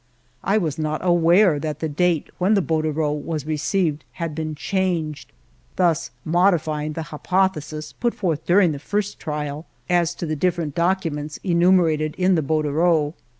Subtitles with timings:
[0.43, 4.55] I was not aware that the date when the bordereau was re ceived had been
[4.55, 5.31] changed,
[5.75, 10.63] thus modifying the hypothesis put forth during the first trial as to ALFRED DREYFUS 283
[10.65, 13.13] the different documents enumerated in the bor dereau.